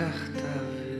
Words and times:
Descartável. 0.00 0.99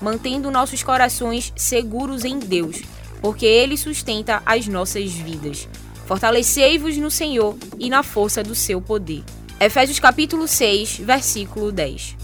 mantendo 0.00 0.50
nossos 0.50 0.82
corações 0.82 1.52
seguros 1.56 2.24
em 2.24 2.38
Deus, 2.38 2.82
porque 3.20 3.46
Ele 3.46 3.76
sustenta 3.76 4.42
as 4.44 4.66
nossas 4.66 5.12
vidas. 5.12 5.68
Fortalecei-vos 6.06 6.96
no 6.96 7.10
Senhor 7.10 7.56
e 7.78 7.88
na 7.88 8.02
força 8.02 8.42
do 8.42 8.54
seu 8.54 8.80
poder. 8.80 9.22
Efésios 9.60 10.00
capítulo 10.00 10.48
6, 10.48 10.98
versículo 10.98 11.70
10. 11.70 12.16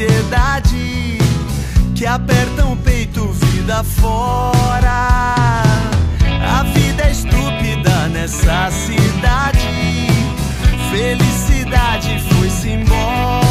Sociedade 0.00 1.18
que 1.94 2.06
apertam 2.06 2.72
o 2.72 2.76
peito 2.76 3.26
vida 3.32 3.84
fora. 3.84 5.62
A 6.42 6.62
vida 6.72 7.02
é 7.02 7.10
estúpida 7.10 8.08
nessa 8.08 8.70
cidade. 8.70 10.08
Felicidade 10.90 12.18
foi-se 12.30 12.70
embora. 12.70 13.49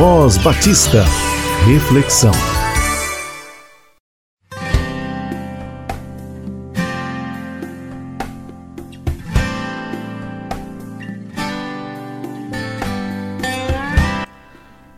Voz 0.00 0.38
Batista. 0.38 1.04
Reflexão. 1.66 2.30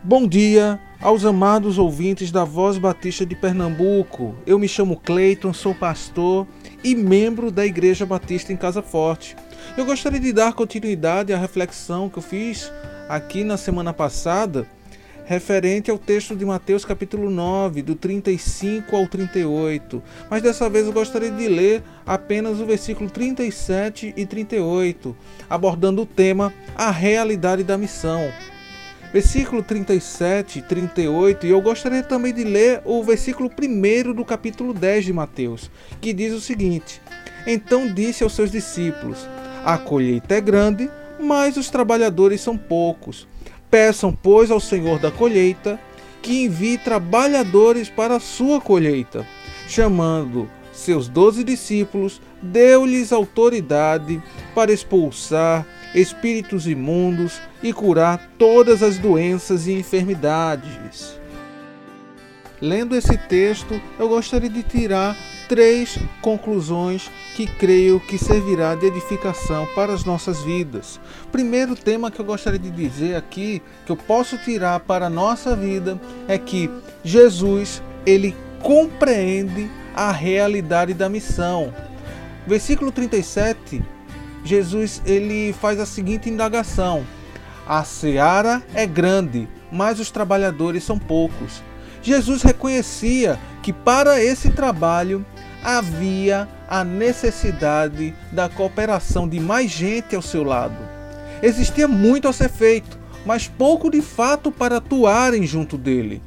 Bom 0.05 0.29
dia 0.29 0.79
aos 1.01 1.25
amados 1.25 1.79
ouvintes 1.79 2.31
da 2.31 2.45
Voz 2.45 2.79
Batista 2.79 3.27
de 3.27 3.35
Pernambuco. 3.35 4.37
Eu 4.47 4.57
me 4.57 4.69
chamo 4.69 5.01
Cleiton, 5.01 5.53
sou 5.53 5.75
pastor 5.75 6.47
e 6.85 6.95
membro 6.95 7.51
da 7.51 7.67
Igreja 7.67 8.07
Batista 8.07 8.53
em 8.53 8.57
Casa 8.57 8.81
Forte. 8.81 9.35
Eu 9.77 9.85
gostaria 9.85 10.21
de 10.21 10.33
dar 10.33 10.53
continuidade 10.53 11.33
à 11.33 11.39
reflexão 11.39 12.09
que 12.09 12.19
eu 12.19 12.23
fiz 12.23 12.71
aqui 13.09 13.43
na 13.43 13.57
semana 13.57 13.93
passada, 13.93 14.65
referente 15.33 15.91
ao 15.91 15.97
texto 15.97 16.37
de 16.37 16.45
Mateus 16.45 16.85
capítulo 16.85 17.31
9, 17.31 17.81
do 17.81 17.95
35 17.95 18.95
ao 18.95 19.09
38. 19.09 20.03
Mas 20.29 20.43
dessa 20.43 20.69
vez 20.69 20.87
eu 20.87 20.93
gostaria 20.93 21.31
de 21.31 21.49
ler 21.49 21.83
apenas 22.05 22.61
o 22.61 22.67
versículo 22.67 23.09
37 23.09 24.13
e 24.15 24.27
38, 24.27 25.17
abordando 25.49 26.03
o 26.03 26.07
tema 26.07 26.53
a 26.77 26.91
realidade 26.91 27.65
da 27.65 27.79
missão 27.79 28.31
versículo 29.11 29.63
37 29.63 30.59
e 30.59 30.63
38, 30.63 31.47
e 31.47 31.51
eu 31.51 31.61
gostaria 31.61 32.03
também 32.03 32.33
de 32.33 32.45
ler 32.45 32.83
o 32.85 33.03
versículo 33.03 33.51
1 33.51 34.13
do 34.13 34.25
capítulo 34.25 34.75
10 34.75 35.07
de 35.07 35.13
Mateus, 35.15 35.71
que 36.01 36.13
diz 36.13 36.33
o 36.35 36.41
seguinte: 36.41 37.01
Então 37.47 37.93
disse 37.93 38.23
aos 38.23 38.35
seus 38.35 38.51
discípulos: 38.51 39.27
A 39.65 39.79
colheita 39.79 40.35
é 40.35 40.41
grande, 40.41 40.91
mas 41.19 41.57
os 41.57 41.71
trabalhadores 41.71 42.41
são 42.41 42.57
poucos. 42.57 43.27
Peçam, 43.73 44.13
pois, 44.13 44.51
ao 44.51 44.61
Senhor 44.61 44.99
da 44.99 45.11
colheita 45.11 45.81
que 46.21 46.45
envie 46.45 46.77
trabalhadores 46.77 47.89
para 47.89 48.17
a 48.17 48.21
sua 48.21 48.61
colheita. 48.61 49.27
Chamando 49.67 50.47
seus 50.75 51.09
doze 51.09 51.43
discípulos, 51.43 52.21
deu-lhes 52.43 53.15
autoridade 53.15 54.23
para 54.55 54.75
expulsar 54.75 55.67
espíritos 55.95 56.67
imundos 56.67 57.41
e 57.63 57.73
curar 57.73 58.31
todas 58.37 58.83
as 58.83 58.99
doenças 58.99 59.67
e 59.67 59.73
enfermidades. 59.73 61.19
Lendo 62.61 62.95
esse 62.95 63.17
texto, 63.17 63.81
eu 63.99 64.07
gostaria 64.07 64.51
de 64.51 64.63
tirar 64.63 65.17
três 65.53 65.99
conclusões 66.23 67.11
que 67.37 67.47
creio 67.47 68.01
que 68.01 68.17
servirá 68.17 68.75
de 68.75 68.87
edificação 68.87 69.69
para 69.75 69.93
as 69.93 70.03
nossas 70.03 70.41
vidas. 70.41 70.99
Primeiro 71.31 71.77
tema 71.77 72.11
que 72.11 72.19
eu 72.19 72.25
gostaria 72.25 72.59
de 72.59 72.71
dizer 72.71 73.17
aqui, 73.17 73.61
que 73.85 73.93
eu 73.93 73.97
posso 73.97 74.39
tirar 74.39 74.81
para 74.81 75.09
a 75.09 75.11
nossa 75.11 75.55
vida, 75.55 76.01
é 76.27 76.39
que 76.39 76.71
Jesus, 77.05 77.83
ele 78.07 78.35
compreende 78.63 79.71
a 79.95 80.11
realidade 80.11 80.95
da 80.95 81.11
missão. 81.11 81.71
Versículo 82.47 82.91
37 82.91 83.83
Jesus 84.43 85.03
ele 85.05 85.53
faz 85.53 85.79
a 85.79 85.85
seguinte 85.85 86.31
indagação: 86.31 87.05
A 87.67 87.85
seara 87.85 88.63
é 88.73 88.87
grande, 88.87 89.47
mas 89.71 90.01
os 90.01 90.11
trabalhadores 90.11 90.83
são 90.83 90.99
poucos. 90.99 91.63
Jesus 92.03 92.43
reconhecia 92.43 93.39
que 93.63 93.71
para 93.71 94.21
esse 94.21 94.51
trabalho 94.51 95.25
havia 95.63 96.49
a 96.69 96.83
necessidade 96.85 98.15
da 98.31 98.49
cooperação 98.49 99.29
de 99.29 99.39
mais 99.39 99.71
gente 99.71 100.17
ao 100.17 100.23
seu 100.23 100.43
lado. 100.43 100.77
Existia 101.43 101.89
muito 101.89 102.29
a 102.29 102.33
ser 102.33 102.49
feito, 102.49 102.99
mas 103.25 103.49
pouco 103.49 103.91
de 103.91 104.01
fato 104.01 104.51
para 104.51 104.79
atuarem 104.79 105.47
junto 105.47 105.77
dele. 105.77 106.23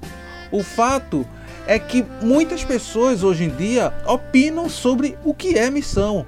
O 0.51 0.63
fato 0.63 1.25
é 1.67 1.79
que 1.79 2.05
muitas 2.21 2.63
pessoas 2.63 3.23
hoje 3.23 3.45
em 3.45 3.49
dia 3.49 3.93
opinam 4.05 4.69
sobre 4.69 5.17
o 5.23 5.33
que 5.33 5.57
é 5.57 5.69
missão 5.69 6.25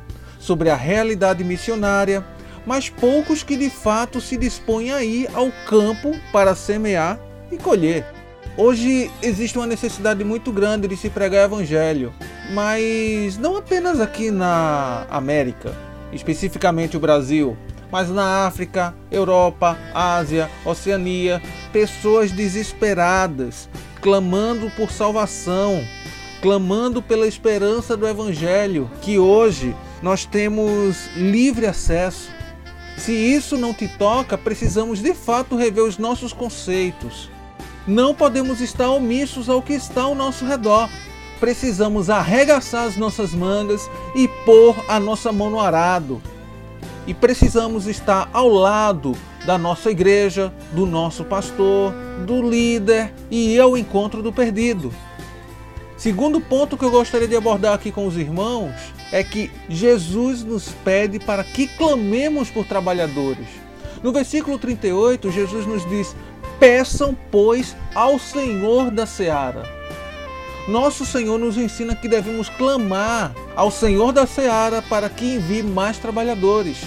sobre 0.48 0.70
a 0.70 0.76
realidade 0.76 1.44
missionária, 1.44 2.24
mas 2.66 2.90
poucos 2.90 3.44
que 3.44 3.58
de 3.58 3.70
fato 3.70 4.22
se 4.22 4.38
dispõem 4.38 4.94
a 4.94 5.04
ir 5.04 5.30
ao 5.34 5.52
campo 5.68 6.16
para 6.32 6.56
semear 6.56 7.20
e 7.52 7.58
colher. 7.58 8.17
Hoje 8.60 9.12
existe 9.22 9.56
uma 9.56 9.68
necessidade 9.68 10.24
muito 10.24 10.52
grande 10.52 10.88
de 10.88 10.98
se 10.98 11.12
pregar 11.12 11.46
evangelho, 11.46 12.12
mas 12.56 13.38
não 13.38 13.56
apenas 13.56 14.02
aqui 14.02 14.32
na 14.32 15.06
América, 15.12 15.76
especificamente 16.12 16.98
o 16.98 17.00
Brasil, 17.00 17.56
mas 17.92 18.10
na 18.10 18.48
África, 18.48 18.96
Europa, 19.12 19.78
Ásia, 19.94 20.50
Oceania, 20.66 21.40
pessoas 21.72 22.32
desesperadas, 22.32 23.70
clamando 24.02 24.72
por 24.72 24.90
salvação, 24.90 25.80
clamando 26.42 27.00
pela 27.00 27.28
esperança 27.28 27.96
do 27.96 28.08
evangelho, 28.08 28.90
que 29.04 29.20
hoje 29.20 29.76
nós 30.02 30.26
temos 30.26 31.16
livre 31.16 31.68
acesso. 31.68 32.32
Se 32.98 33.12
isso 33.12 33.56
não 33.56 33.72
te 33.72 33.88
toca, 33.88 34.36
precisamos 34.36 35.00
de 35.00 35.14
fato 35.14 35.56
rever 35.56 35.84
os 35.84 36.00
nossos 36.00 36.34
conceitos. 36.34 37.37
Não 37.88 38.14
podemos 38.14 38.60
estar 38.60 38.90
omissos 38.92 39.48
ao 39.48 39.62
que 39.62 39.72
está 39.72 40.02
ao 40.02 40.14
nosso 40.14 40.46
redor. 40.46 40.90
Precisamos 41.40 42.10
arregaçar 42.10 42.86
as 42.86 42.98
nossas 42.98 43.34
mangas 43.34 43.90
e 44.14 44.28
pôr 44.46 44.76
a 44.90 45.00
nossa 45.00 45.32
mão 45.32 45.50
no 45.50 45.60
arado. 45.60 46.22
E 47.08 47.14
precisamos 47.14 47.88
estar 47.88 48.30
ao 48.34 48.50
lado 48.50 49.16
da 49.46 49.58
nossa 49.58 49.90
igreja, 49.90 50.54
do 50.74 50.86
nosso 50.86 51.24
pastor, 51.24 51.94
do 52.26 52.42
líder 52.42 53.14
e 53.32 53.56
ir 53.56 53.62
ao 53.62 53.78
encontro 53.78 54.22
do 54.22 54.34
perdido. 54.34 54.94
Segundo 55.96 56.42
ponto 56.42 56.76
que 56.76 56.84
eu 56.84 56.92
gostaria 56.92 57.28
de 57.28 57.38
abordar 57.38 57.74
aqui 57.74 57.90
com 57.90 58.06
os 58.06 58.18
irmãos 58.18 58.74
é 59.14 59.24
que 59.24 59.50
Jesus 59.70 60.44
nos 60.44 60.70
pede 60.84 61.20
para 61.20 61.42
que 61.42 61.68
clamemos 61.68 62.50
por 62.50 62.66
trabalhadores. 62.66 63.48
No 64.04 64.12
versículo 64.12 64.60
38, 64.60 65.32
Jesus 65.32 65.66
nos 65.66 65.88
diz: 65.90 66.14
Peçam, 66.60 67.16
pois, 67.32 67.76
ao 67.94 68.18
Senhor 68.18 68.90
da 68.92 69.06
seara. 69.06 69.64
nosso 70.68 71.06
Senhor 71.06 71.38
nos 71.38 71.58
ensina 71.58 71.96
que 71.96 72.10
devemos 72.10 72.50
clamar 72.50 73.34
ao 73.56 73.72
Senhor 73.72 74.12
da 74.12 74.26
seara 74.28 74.82
para 74.82 75.08
que 75.08 75.36
envie 75.36 75.64
mais 75.64 75.98
trabalhadores. 75.98 76.84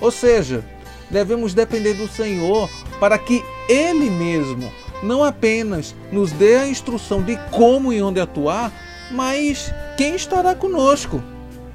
Ou 0.00 0.10
seja, 0.10 0.62
devemos 1.08 1.54
depender 1.54 1.94
do 1.94 2.06
Senhor 2.06 2.68
para 3.00 3.16
que 3.16 3.42
Ele 3.68 4.10
mesmo 4.10 4.70
não 5.02 5.22
apenas 5.22 5.94
nos 6.10 6.32
dê 6.32 6.56
a 6.56 6.66
instrução 6.66 7.22
de 7.22 7.36
como 7.50 7.92
e 7.92 8.02
onde 8.02 8.20
atuar, 8.20 8.72
mas 9.10 9.72
quem 9.96 10.14
estará 10.14 10.54
conosco. 10.54 11.22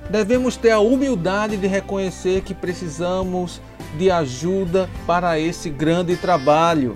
Devemos 0.09 0.57
ter 0.57 0.71
a 0.71 0.79
humildade 0.79 1.55
de 1.55 1.67
reconhecer 1.67 2.41
que 2.41 2.53
precisamos 2.53 3.61
de 3.97 4.09
ajuda 4.09 4.89
para 5.05 5.39
esse 5.39 5.69
grande 5.69 6.15
trabalho. 6.15 6.95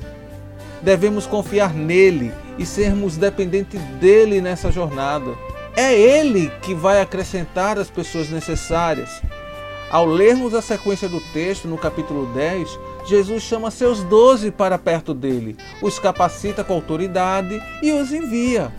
Devemos 0.84 1.26
confiar 1.26 1.74
nele 1.74 2.34
e 2.60 2.66
sermos 2.66 3.16
dependentes 3.16 3.82
dele 4.02 4.42
nessa 4.42 4.72
jornada. 4.72 5.34
É 5.76 5.98
ele 5.98 6.52
que 6.62 6.76
vai 6.76 7.02
acrescentar 7.02 7.80
as 7.80 7.90
pessoas 7.90 8.30
necessárias. 8.30 9.22
Ao 9.90 10.06
lermos 10.06 10.54
a 10.54 10.62
sequência 10.62 11.08
do 11.08 11.22
texto, 11.32 11.68
no 11.68 11.78
capítulo 11.78 12.26
10, 12.34 12.80
Jesus 13.06 13.44
chama 13.44 13.72
seus 13.72 14.04
doze 14.04 14.52
para 14.52 14.78
perto 14.78 15.14
dele, 15.14 15.56
os 15.82 16.00
capacita 16.00 16.64
com 16.64 16.74
autoridade 16.74 17.62
e 17.82 17.92
os 17.92 18.12
envia. 18.12 18.72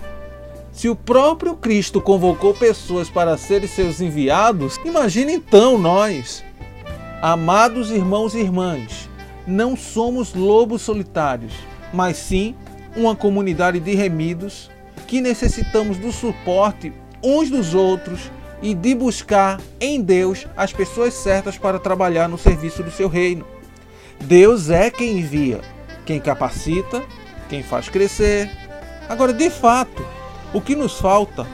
Se 0.73 0.89
o 0.89 0.97
próprio 0.97 1.55
Cristo 1.55 2.01
convocou 2.01 2.53
pessoas 2.53 3.09
para 3.09 3.39
serem 3.39 3.69
seus 3.69 4.01
enviados, 4.01 4.79
imagine 4.85 5.35
então 5.35 5.79
nós. 5.79 6.45
Amados 7.23 7.91
irmãos 7.91 8.35
e 8.35 8.41
irmãs, 8.41 9.09
não 9.47 9.77
somos 9.77 10.35
lobos 10.35 10.83
solitários, 10.83 11.55
mas 11.95 12.17
sim 12.17 12.55
uma 12.97 13.15
comunidade 13.15 13.79
de 13.79 13.95
remidos 13.95 14.71
que 15.07 15.21
necessitamos 15.21 15.97
do 15.97 16.13
suporte 16.13 16.93
uns 17.23 17.49
dos 17.49 17.75
outros 17.75 18.31
e 18.61 18.75
de 18.75 18.95
buscar 18.95 19.61
em 19.81 20.01
Deus 20.01 20.47
as 20.57 20.73
pessoas 20.73 21.15
certas 21.15 21.57
para 21.57 21.79
trabalhar 21.79 22.29
no 22.29 22.37
serviço 22.37 22.83
do 22.83 22.91
seu 22.91 23.09
reino. 23.09 23.47
Deus 24.21 24.71
é 24.71 24.91
quem 24.91 25.19
envia, 25.19 25.61
quem 26.05 26.21
capacita, 26.21 27.03
quem 27.49 27.63
faz 27.63 27.89
crescer. 27.89 28.51
Agora, 29.09 29.33
de 29.33 29.51
fato, 29.51 30.05
o 30.53 30.61
que 30.61 30.75
nos 30.75 30.99
falta 30.99 31.47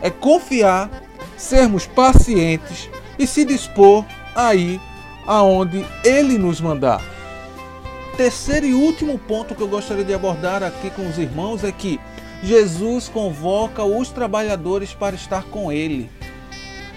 é 0.00 0.10
confiar, 0.10 0.90
sermos 1.36 1.86
pacientes 1.86 2.90
e 3.18 3.26
se 3.26 3.44
dispor 3.44 4.04
a 4.34 4.54
ir 4.54 4.80
aonde 5.26 5.84
Ele 6.04 6.38
nos 6.38 6.60
mandar. 6.60 7.11
Terceiro 8.16 8.66
e 8.66 8.74
último 8.74 9.18
ponto 9.18 9.54
que 9.54 9.62
eu 9.62 9.68
gostaria 9.68 10.04
de 10.04 10.12
abordar 10.12 10.62
aqui 10.62 10.90
com 10.90 11.08
os 11.08 11.16
irmãos 11.16 11.64
é 11.64 11.72
que 11.72 11.98
Jesus 12.42 13.08
convoca 13.08 13.84
os 13.84 14.10
trabalhadores 14.10 14.92
para 14.92 15.16
estar 15.16 15.44
com 15.44 15.72
Ele. 15.72 16.10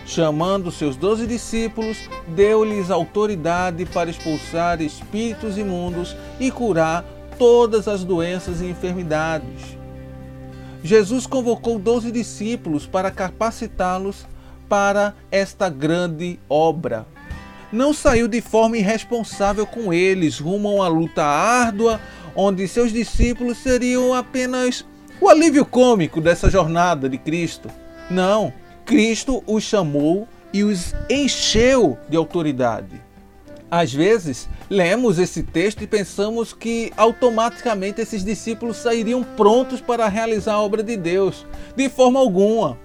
Chamando 0.05 0.71
seus 0.71 0.97
doze 0.97 1.25
discípulos, 1.25 2.09
deu-lhes 2.27 2.91
autoridade 2.91 3.85
para 3.85 4.09
expulsar 4.09 4.81
espíritos 4.81 5.57
imundos 5.57 6.15
e 6.37 6.51
curar 6.51 7.05
todas 7.39 7.87
as 7.87 8.03
doenças 8.03 8.59
e 8.59 8.65
enfermidades. 8.65 9.77
Jesus 10.83 11.25
convocou 11.25 11.79
doze 11.79 12.11
discípulos 12.11 12.85
para 12.85 13.09
capacitá-los 13.09 14.27
para 14.67 15.15
esta 15.31 15.69
grande 15.69 16.39
obra. 16.49 17.07
Não 17.75 17.91
saiu 17.91 18.29
de 18.29 18.39
forma 18.39 18.77
irresponsável 18.77 19.67
com 19.67 19.93
eles 19.93 20.39
rumo 20.39 20.69
a 20.69 20.73
uma 20.75 20.87
luta 20.87 21.25
árdua, 21.25 21.99
onde 22.33 22.65
seus 22.69 22.93
discípulos 22.93 23.57
seriam 23.57 24.13
apenas 24.13 24.85
o 25.19 25.27
alívio 25.27 25.65
cômico 25.65 26.21
dessa 26.21 26.49
jornada 26.49 27.09
de 27.09 27.17
Cristo. 27.17 27.69
Não, 28.09 28.53
Cristo 28.85 29.43
os 29.45 29.61
chamou 29.61 30.25
e 30.53 30.63
os 30.63 30.95
encheu 31.09 31.97
de 32.07 32.15
autoridade. 32.15 33.01
Às 33.69 33.93
vezes, 33.93 34.47
lemos 34.69 35.19
esse 35.19 35.43
texto 35.43 35.83
e 35.83 35.87
pensamos 35.87 36.53
que 36.53 36.93
automaticamente 36.95 37.99
esses 37.99 38.23
discípulos 38.23 38.77
sairiam 38.77 39.21
prontos 39.21 39.81
para 39.81 40.07
realizar 40.07 40.53
a 40.53 40.61
obra 40.61 40.81
de 40.81 40.95
Deus. 40.95 41.45
De 41.75 41.89
forma 41.89 42.21
alguma. 42.21 42.77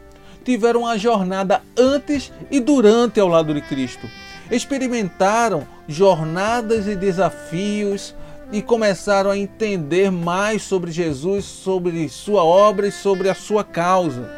Tiveram 0.45 0.85
a 0.85 0.97
jornada 0.97 1.63
antes 1.79 2.33
e 2.51 2.59
durante 2.59 3.21
ao 3.21 3.29
lado 3.29 3.55
de 3.55 3.61
Cristo. 3.61 4.09
Experimentaram 4.51 5.67
jornadas 5.87 6.87
e 6.89 6.97
desafios 6.97 8.15
e 8.51 8.61
começaram 8.61 9.31
a 9.31 9.39
entender 9.39 10.11
mais 10.11 10.63
sobre 10.63 10.91
Jesus, 10.91 11.45
sobre 11.45 12.09
sua 12.09 12.43
obra 12.43 12.89
e 12.89 12.93
sobre 12.93 13.29
a 13.29 13.35
sua 13.35 13.63
causa. 13.63 14.29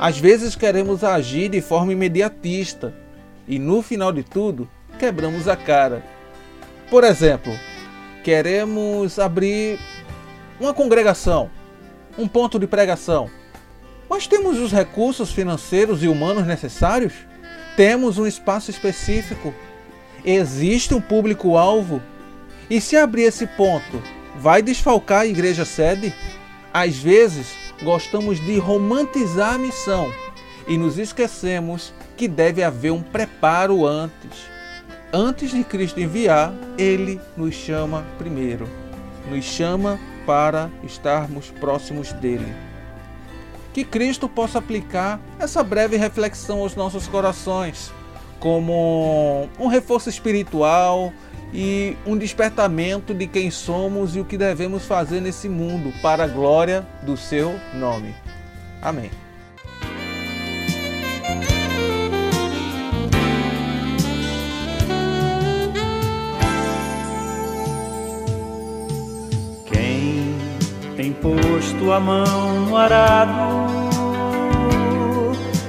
Às 0.00 0.18
vezes 0.18 0.56
queremos 0.56 1.04
agir 1.04 1.50
de 1.50 1.60
forma 1.60 1.92
imediatista 1.92 2.94
e 3.46 3.58
no 3.58 3.82
final 3.82 4.10
de 4.10 4.22
tudo 4.22 4.68
quebramos 4.98 5.48
a 5.48 5.56
cara. 5.56 6.02
Por 6.90 7.04
exemplo, 7.04 7.52
queremos 8.24 9.18
abrir 9.18 9.78
uma 10.58 10.72
congregação, 10.72 11.50
um 12.16 12.26
ponto 12.26 12.58
de 12.58 12.66
pregação. 12.66 13.28
Mas 14.08 14.26
temos 14.26 14.58
os 14.58 14.72
recursos 14.72 15.30
financeiros 15.30 16.02
e 16.02 16.08
humanos 16.08 16.46
necessários? 16.46 17.12
Temos 17.76 18.18
um 18.18 18.26
espaço 18.26 18.70
específico? 18.70 19.54
Existe 20.24 20.94
um 20.94 21.00
público-alvo? 21.00 22.02
E 22.68 22.80
se 22.80 22.96
abrir 22.96 23.24
esse 23.24 23.46
ponto, 23.46 24.02
vai 24.36 24.62
desfalcar 24.62 25.20
a 25.20 25.26
igreja 25.26 25.64
sede? 25.64 26.12
Às 26.72 26.96
vezes, 26.96 27.54
gostamos 27.82 28.40
de 28.40 28.58
romantizar 28.58 29.54
a 29.54 29.58
missão 29.58 30.12
e 30.66 30.76
nos 30.76 30.98
esquecemos 30.98 31.92
que 32.16 32.26
deve 32.26 32.62
haver 32.62 32.90
um 32.90 33.02
preparo 33.02 33.86
antes 33.86 34.56
antes 35.12 35.50
de 35.50 35.64
Cristo 35.64 36.00
enviar, 36.00 36.52
ele 36.76 37.20
nos 37.36 37.54
chama 37.54 38.04
primeiro. 38.18 38.68
Nos 39.30 39.44
chama 39.44 39.98
para 40.26 40.70
estarmos 40.84 41.50
próximos 41.60 42.12
dele. 42.12 42.54
Que 43.76 43.84
Cristo 43.84 44.26
possa 44.26 44.58
aplicar 44.58 45.20
essa 45.38 45.62
breve 45.62 45.98
reflexão 45.98 46.60
aos 46.60 46.74
nossos 46.74 47.06
corações, 47.06 47.92
como 48.40 49.50
um 49.60 49.66
reforço 49.66 50.08
espiritual 50.08 51.12
e 51.52 51.94
um 52.06 52.16
despertamento 52.16 53.12
de 53.12 53.26
quem 53.26 53.50
somos 53.50 54.16
e 54.16 54.20
o 54.20 54.24
que 54.24 54.38
devemos 54.38 54.86
fazer 54.86 55.20
nesse 55.20 55.46
mundo 55.46 55.92
para 56.00 56.24
a 56.24 56.26
glória 56.26 56.86
do 57.02 57.18
seu 57.18 57.54
nome. 57.74 58.14
Amém. 58.80 59.10
Posto 71.86 71.92
a 71.92 72.00
mão 72.00 72.60
no 72.66 72.76
arado, 72.76 73.32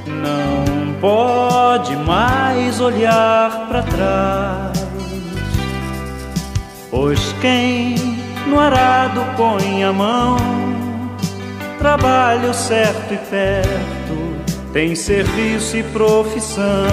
não 0.08 0.94
pode 1.00 1.96
mais 1.98 2.80
olhar 2.80 3.68
para 3.68 3.84
trás. 3.84 4.88
Pois 6.90 7.20
quem 7.42 7.96
no 8.48 8.60
arado 8.60 9.22
põe 9.36 9.84
a 9.84 9.94
mão, 9.94 10.38
trabalho 11.78 12.54
certo 12.54 13.14
e 13.14 13.18
perto, 13.18 14.72
tem 14.74 14.96
serviço 14.96 15.78
e 15.78 15.84
profissão. 15.84 16.88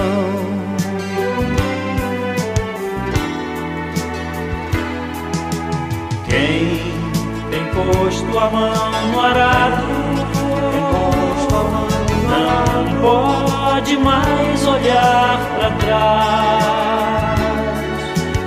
Quem 6.29 6.94
posto 7.85 8.39
a 8.39 8.49
mão 8.49 8.91
no 9.11 9.19
arado, 9.19 9.83
não 12.29 12.85
pode 13.01 13.97
mais 13.97 14.65
olhar 14.65 15.39
para 15.55 15.71
trás, 15.71 17.39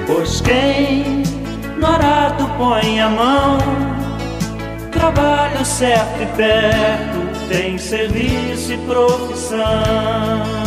pois 0.06 0.40
quem 0.40 1.22
no 1.76 1.86
arado 1.86 2.48
põe 2.56 3.00
a 3.00 3.08
mão, 3.08 3.58
trabalho 4.90 5.64
certo 5.64 6.22
e 6.22 6.26
perto, 6.36 7.48
tem 7.48 7.78
serviço 7.78 8.72
e 8.72 8.78
profissão. 8.78 10.57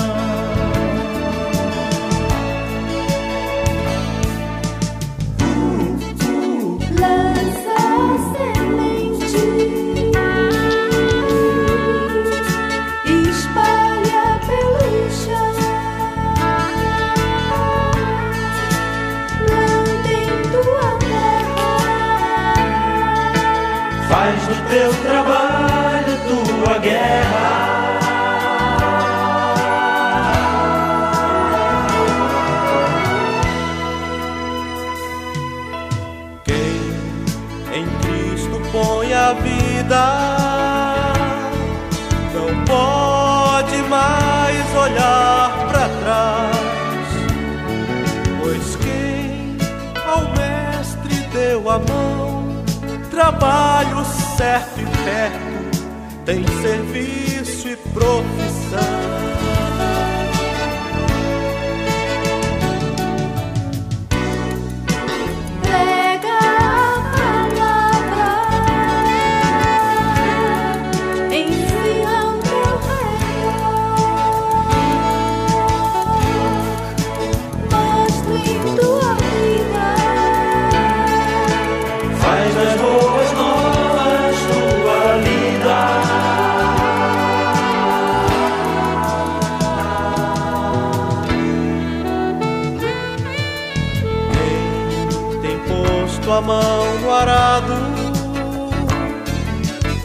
Teu 24.72 24.94
trabalho, 25.04 26.18
tu 26.30 26.46
sua 26.46 26.78
guerra. 26.78 27.52
Quem 36.46 36.56
em 37.74 37.86
Cristo 38.00 38.62
põe 38.72 39.14
a 39.14 39.34
vida 39.34 40.04
não 42.34 42.64
pode 42.64 43.76
mais 43.90 44.76
olhar 44.76 45.52
para 45.68 45.90
trás, 46.00 47.08
pois 48.42 48.78
quem 48.78 49.58
ao 50.08 50.22
Mestre 50.32 51.16
deu 51.34 51.70
a 51.70 51.78
mão, 51.78 52.64
trabalho 53.10 54.00
certo 54.42 54.80
e 54.80 54.86
perto, 55.06 56.26
tem 56.26 56.44
serviço 56.64 57.70
e 57.70 57.76
profissão. 57.94 58.41
A 96.42 96.44
mão 96.44 97.00
no 97.00 97.14
arado 97.14 97.74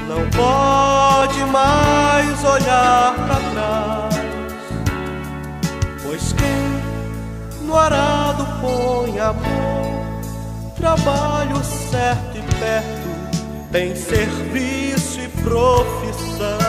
não 0.06 0.28
pode 0.30 1.40
mais 1.50 2.44
olhar 2.44 3.14
para 3.14 3.40
trás, 3.50 4.14
pois 6.02 6.32
quem 6.34 7.66
no 7.66 7.76
arado 7.76 8.46
põe 8.60 9.18
a 9.18 9.32
mão, 9.32 10.20
trabalho 10.76 11.64
certo 11.64 12.36
e 12.36 12.42
perto, 12.60 13.08
tem 13.72 13.96
serviço 13.96 15.20
e 15.20 15.28
profissão. 15.28 16.65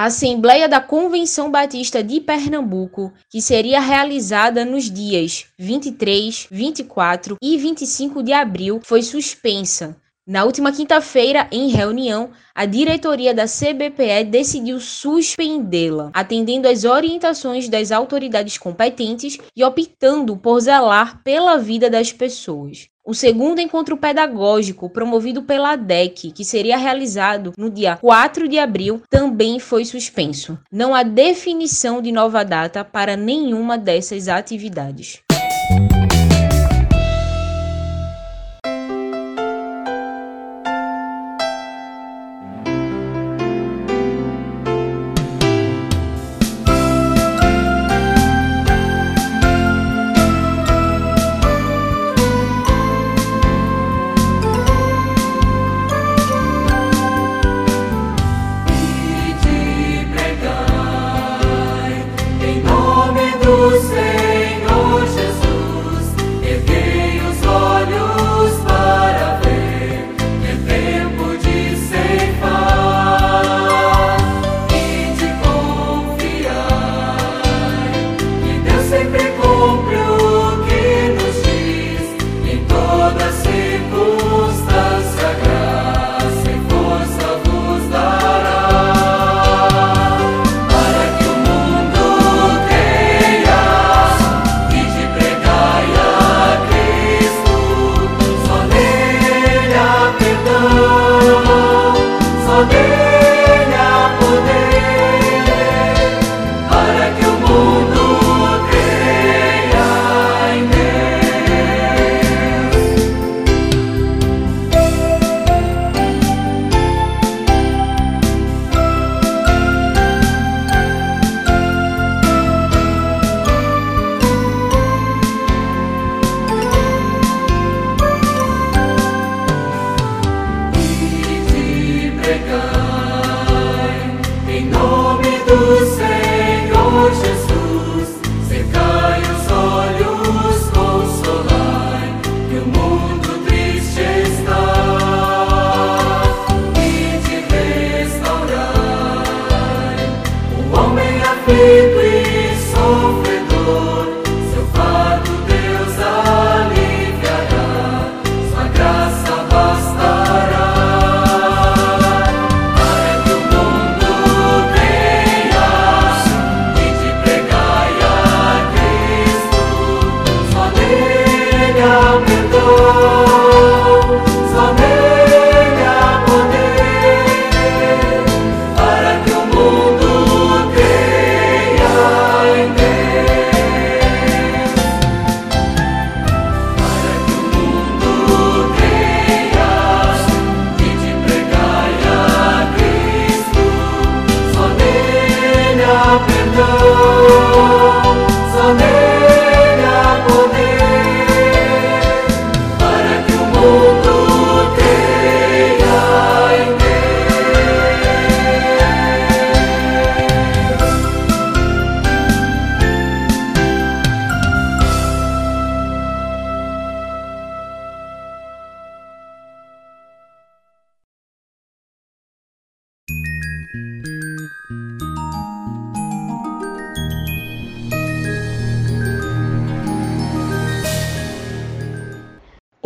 A 0.00 0.04
Assembleia 0.04 0.66
da 0.66 0.80
Convenção 0.80 1.50
Batista 1.50 2.02
de 2.02 2.22
Pernambuco, 2.22 3.12
que 3.28 3.42
seria 3.42 3.78
realizada 3.78 4.64
nos 4.64 4.90
dias 4.90 5.44
23, 5.58 6.48
24 6.50 7.36
e 7.42 7.58
25 7.58 8.22
de 8.22 8.32
abril, 8.32 8.80
foi 8.82 9.02
suspensa. 9.02 9.94
Na 10.26 10.44
última 10.44 10.72
quinta-feira, 10.72 11.46
em 11.52 11.68
reunião, 11.68 12.30
a 12.54 12.64
diretoria 12.64 13.34
da 13.34 13.44
CBPE 13.44 14.24
decidiu 14.30 14.80
suspendê-la, 14.80 16.10
atendendo 16.14 16.66
às 16.66 16.84
orientações 16.84 17.68
das 17.68 17.92
autoridades 17.92 18.56
competentes 18.56 19.36
e 19.54 19.62
optando 19.62 20.34
por 20.34 20.60
zelar 20.60 21.22
pela 21.22 21.58
vida 21.58 21.90
das 21.90 22.10
pessoas. 22.10 22.88
O 23.10 23.14
segundo 23.14 23.60
encontro 23.60 23.96
pedagógico, 23.96 24.88
promovido 24.88 25.42
pela 25.42 25.72
ADEC, 25.72 26.30
que 26.30 26.44
seria 26.44 26.76
realizado 26.76 27.52
no 27.58 27.68
dia 27.68 27.96
4 27.96 28.46
de 28.46 28.56
abril, 28.56 29.02
também 29.10 29.58
foi 29.58 29.84
suspenso. 29.84 30.56
Não 30.70 30.94
há 30.94 31.02
definição 31.02 32.00
de 32.00 32.12
nova 32.12 32.44
data 32.44 32.84
para 32.84 33.16
nenhuma 33.16 33.76
dessas 33.76 34.28
atividades. 34.28 35.24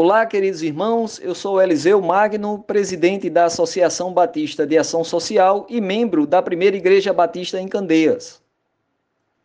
Olá, 0.04 0.26
queridos 0.26 0.60
irmãos. 0.60 1.18
Eu 1.18 1.34
sou 1.34 1.62
Eliseu 1.62 1.98
Magno, 2.02 2.62
presidente 2.62 3.30
da 3.30 3.46
Associação 3.46 4.12
Batista 4.12 4.66
de 4.66 4.76
Ação 4.76 5.02
Social 5.02 5.66
e 5.66 5.80
membro 5.80 6.26
da 6.26 6.42
Primeira 6.42 6.76
Igreja 6.76 7.10
Batista 7.10 7.58
em 7.58 7.66
Candeias. 7.66 8.38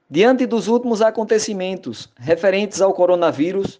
Diante 0.09 0.45
dos 0.45 0.67
últimos 0.67 1.01
acontecimentos 1.01 2.09
referentes 2.17 2.81
ao 2.81 2.93
coronavírus, 2.93 3.79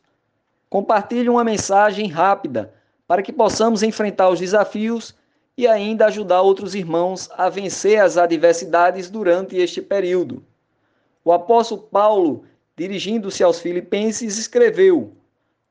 compartilho 0.69 1.33
uma 1.33 1.43
mensagem 1.43 2.07
rápida 2.07 2.73
para 3.05 3.21
que 3.21 3.33
possamos 3.33 3.83
enfrentar 3.83 4.29
os 4.29 4.39
desafios 4.39 5.13
e 5.57 5.67
ainda 5.67 6.05
ajudar 6.05 6.41
outros 6.41 6.75
irmãos 6.75 7.29
a 7.35 7.49
vencer 7.49 7.99
as 7.99 8.15
adversidades 8.15 9.09
durante 9.09 9.57
este 9.57 9.81
período. 9.81 10.41
O 11.25 11.33
apóstolo 11.33 11.81
Paulo, 11.81 12.45
dirigindo-se 12.77 13.43
aos 13.43 13.59
filipenses, 13.59 14.37
escreveu: 14.37 15.18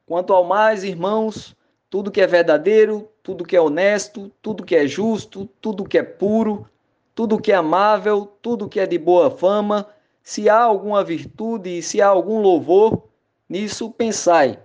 Quanto 0.08 0.32
ao 0.32 0.42
mais, 0.42 0.84
irmãos, 0.84 1.54
tudo 1.90 2.10
que 2.10 2.22
é 2.22 2.26
verdadeiro, 2.26 3.10
tudo 3.22 3.44
que 3.44 3.54
é 3.54 3.60
honesto, 3.60 4.32
tudo 4.40 4.64
que 4.64 4.74
é 4.74 4.86
justo, 4.86 5.44
tudo 5.60 5.84
que 5.84 5.98
é 5.98 6.02
puro, 6.02 6.66
tudo 7.14 7.38
que 7.38 7.52
é 7.52 7.56
amável, 7.56 8.24
tudo 8.40 8.70
que 8.70 8.80
é 8.80 8.86
de 8.86 8.96
boa 8.96 9.30
fama, 9.30 9.86
se 10.22 10.48
há 10.48 10.58
alguma 10.58 11.04
virtude 11.04 11.76
e 11.76 11.82
se 11.82 12.00
há 12.00 12.06
algum 12.06 12.40
louvor, 12.40 13.02
nisso 13.46 13.90
pensai. 13.90 14.58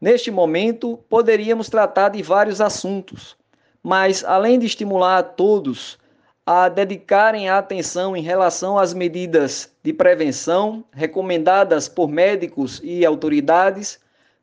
Neste 0.00 0.28
momento, 0.28 0.98
poderíamos 1.08 1.68
tratar 1.68 2.08
de 2.08 2.20
vários 2.20 2.60
assuntos, 2.60 3.36
mas 3.80 4.24
além 4.24 4.58
de 4.58 4.66
estimular 4.66 5.18
a 5.18 5.22
todos 5.22 6.00
a 6.44 6.68
dedicarem 6.68 7.48
a 7.48 7.58
atenção 7.58 8.16
em 8.16 8.22
relação 8.22 8.76
às 8.76 8.92
medidas 8.92 9.72
de 9.84 9.92
prevenção 9.92 10.84
recomendadas 10.90 11.88
por 11.88 12.08
médicos 12.08 12.80
e 12.82 13.06
autoridades, 13.06 14.00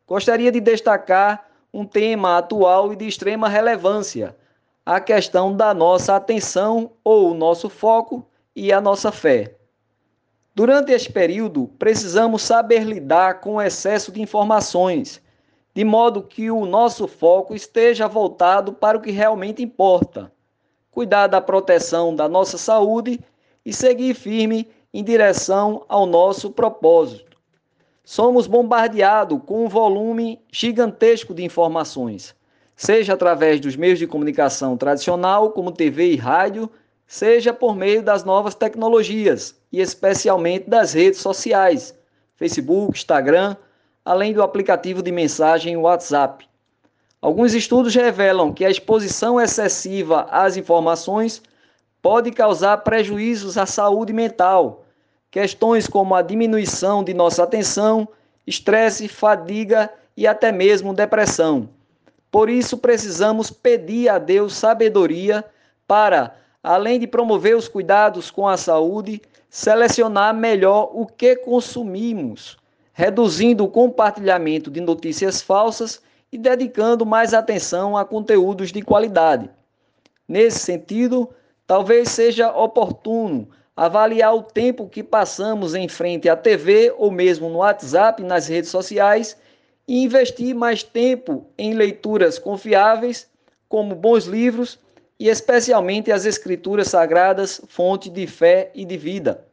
gostaria 0.10 0.52
de 0.52 0.60
destacar 0.60 1.48
um 1.72 1.86
tema 1.86 2.40
atual 2.40 2.92
e 2.92 2.96
de 2.96 3.08
extrema 3.08 3.48
relevância: 3.48 4.36
a 4.84 5.00
questão 5.00 5.56
da 5.56 5.72
nossa 5.72 6.16
atenção 6.16 6.94
ou 7.04 7.36
nosso 7.36 7.70
foco 7.70 8.26
e 8.56 8.74
a 8.74 8.82
nossa 8.82 9.12
fé. 9.12 9.56
Durante 10.56 10.92
este 10.92 11.12
período, 11.12 11.70
precisamos 11.78 12.42
saber 12.42 12.84
lidar 12.84 13.40
com 13.40 13.56
o 13.56 13.62
excesso 13.62 14.12
de 14.12 14.20
informações, 14.20 15.22
de 15.76 15.86
modo 15.86 16.24
que 16.24 16.50
o 16.50 16.66
nosso 16.66 17.08
foco 17.08 17.54
esteja 17.54 18.08
voltado 18.08 18.74
para 18.74 18.98
o 18.98 19.02
que 19.02 19.12
realmente 19.12 19.62
importa. 19.62 20.32
Cuidar 20.90 21.28
da 21.28 21.40
proteção 21.40 22.16
da 22.16 22.28
nossa 22.28 22.58
saúde 22.58 23.20
e 23.64 23.72
seguir 23.72 24.16
firme 24.16 24.68
em 24.92 25.04
direção 25.04 25.86
ao 25.88 26.08
nosso 26.08 26.50
propósito. 26.50 27.29
Somos 28.12 28.48
bombardeados 28.48 29.40
com 29.46 29.66
um 29.66 29.70
volume 29.70 30.42
gigantesco 30.52 31.32
de 31.32 31.44
informações, 31.44 32.34
seja 32.76 33.14
através 33.14 33.60
dos 33.60 33.76
meios 33.76 34.00
de 34.00 34.08
comunicação 34.08 34.76
tradicional, 34.76 35.52
como 35.52 35.72
TV 35.72 36.14
e 36.14 36.16
rádio, 36.16 36.68
seja 37.06 37.54
por 37.54 37.76
meio 37.76 38.02
das 38.02 38.24
novas 38.24 38.56
tecnologias 38.56 39.56
e 39.72 39.80
especialmente 39.80 40.68
das 40.68 40.92
redes 40.92 41.20
sociais, 41.20 41.96
Facebook, 42.36 42.98
Instagram, 42.98 43.56
além 44.04 44.34
do 44.34 44.42
aplicativo 44.42 45.04
de 45.04 45.12
mensagem 45.12 45.78
WhatsApp. 45.78 46.50
Alguns 47.22 47.54
estudos 47.54 47.94
revelam 47.94 48.52
que 48.52 48.66
a 48.66 48.72
exposição 48.72 49.40
excessiva 49.40 50.26
às 50.32 50.58
informações 50.58 51.44
pode 52.02 52.32
causar 52.32 52.78
prejuízos 52.78 53.56
à 53.56 53.68
saúde 53.68 54.12
mental, 54.14 54.84
questões 55.32 55.88
como 55.88 56.16
a 56.16 56.22
diminuição 56.22 57.04
de 57.04 57.14
nossa 57.14 57.44
atenção, 57.44 58.08
estresse, 58.46 59.08
fadiga 59.08 59.92
e 60.18 60.26
até 60.26 60.52
mesmo 60.52 60.94
depressão. 60.94 61.70
Por 62.32 62.50
isso, 62.50 62.78
precisamos 62.78 63.50
pedir 63.50 64.10
a 64.10 64.18
Deus 64.18 64.54
sabedoria 64.54 65.44
para 65.88 66.36
além 66.64 67.00
de 67.00 67.08
promover 67.08 67.56
os 67.56 67.68
cuidados 67.68 68.30
com 68.30 68.48
a 68.48 68.58
saúde, 68.58 69.22
selecionar 69.50 70.34
melhor 70.34 70.92
o 70.94 71.06
que 71.06 71.36
consumimos, 71.38 72.58
reduzindo 72.94 73.64
o 73.64 73.70
compartilhamento 73.70 74.70
de 74.70 74.82
notícias 74.82 75.42
falsas 75.42 76.02
e 76.32 76.38
dedicando 76.38 77.06
mais 77.06 77.34
atenção 77.34 77.98
a 77.98 78.06
conteúdos 78.06 78.72
de 78.72 78.82
qualidade. 78.82 79.50
Nesse 80.28 80.60
sentido, 80.60 81.30
talvez 81.66 82.10
seja 82.10 82.52
oportuno 82.52 83.48
avaliar 83.80 84.36
o 84.36 84.44
tempo 84.44 84.90
que 84.90 85.02
passamos 85.02 85.74
em 85.74 85.88
frente 85.88 86.28
à 86.28 86.36
TV 86.36 86.94
ou 86.98 87.10
mesmo 87.10 87.48
no 87.48 87.60
WhatsApp, 87.60 88.22
nas 88.22 88.46
redes 88.46 88.70
sociais 88.70 89.38
e 89.88 90.04
investir 90.04 90.54
mais 90.54 90.84
tempo 90.84 91.48
em 91.58 91.74
leituras 91.74 92.38
confiáveis, 92.38 93.30
como 93.70 93.96
bons 93.96 94.26
livros 94.26 94.78
e 95.18 95.30
especialmente 95.30 96.12
as 96.12 96.26
Escrituras 96.26 96.90
Sagradas, 96.90 97.62
fonte 97.70 98.10
de 98.10 98.28
fé 98.28 98.70
e 98.76 98.84
de 98.84 98.98
vida. 98.98 99.46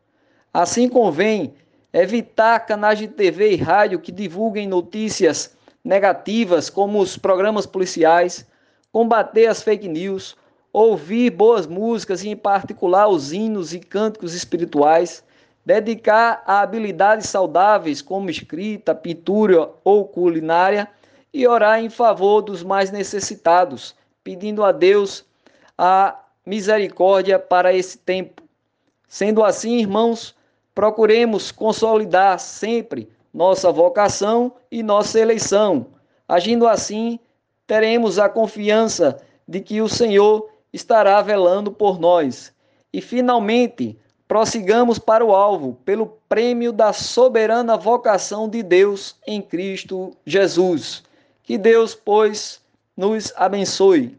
Assim 0.52 0.88
convém 0.88 1.54
evitar 1.92 2.58
canais 2.66 2.98
de 2.98 3.06
TV 3.06 3.52
e 3.52 3.56
rádio 3.56 4.00
que 4.00 4.10
divulguem 4.10 4.66
notícias 4.66 5.56
negativas, 5.84 6.68
como 6.68 6.98
os 6.98 7.16
programas 7.16 7.64
policiais, 7.64 8.44
combater 8.90 9.46
as 9.46 9.62
fake 9.62 9.86
news, 9.86 10.36
ouvir 10.76 11.30
boas 11.30 11.66
músicas 11.66 12.22
em 12.22 12.36
particular, 12.36 13.08
os 13.08 13.32
hinos 13.32 13.72
e 13.72 13.80
cânticos 13.80 14.34
espirituais, 14.34 15.24
dedicar 15.64 16.42
a 16.44 16.60
habilidades 16.60 17.30
saudáveis, 17.30 18.02
como 18.02 18.28
escrita, 18.28 18.94
pintura 18.94 19.70
ou 19.82 20.04
culinária, 20.04 20.86
e 21.32 21.48
orar 21.48 21.82
em 21.82 21.88
favor 21.88 22.42
dos 22.42 22.62
mais 22.62 22.90
necessitados, 22.90 23.96
pedindo 24.22 24.62
a 24.62 24.70
Deus 24.70 25.24
a 25.78 26.20
misericórdia 26.44 27.38
para 27.38 27.72
esse 27.72 27.96
tempo. 27.96 28.42
Sendo 29.08 29.42
assim, 29.42 29.78
irmãos, 29.78 30.34
procuremos 30.74 31.50
consolidar 31.50 32.38
sempre 32.38 33.08
nossa 33.32 33.72
vocação 33.72 34.52
e 34.70 34.82
nossa 34.82 35.18
eleição. 35.18 35.86
Agindo 36.28 36.68
assim, 36.68 37.18
teremos 37.66 38.18
a 38.18 38.28
confiança 38.28 39.16
de 39.48 39.60
que 39.60 39.80
o 39.80 39.88
Senhor 39.88 40.54
estará 40.76 41.20
velando 41.22 41.72
por 41.72 41.98
nós. 41.98 42.52
E 42.92 43.00
finalmente, 43.00 43.98
prossigamos 44.28 44.98
para 44.98 45.24
o 45.24 45.34
alvo, 45.34 45.78
pelo 45.84 46.06
prêmio 46.28 46.70
da 46.70 46.92
soberana 46.92 47.76
vocação 47.76 48.48
de 48.48 48.62
Deus 48.62 49.16
em 49.26 49.40
Cristo 49.40 50.12
Jesus. 50.24 51.02
Que 51.42 51.56
Deus, 51.56 51.94
pois, 51.94 52.60
nos 52.96 53.32
abençoe. 53.36 54.18